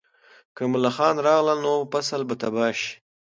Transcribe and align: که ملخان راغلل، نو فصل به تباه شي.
که 0.55 0.63
ملخان 0.73 1.15
راغلل، 1.27 1.59
نو 1.65 1.73
فصل 1.91 2.21
به 2.27 2.35
تباه 2.41 2.71
شي. 2.79 2.91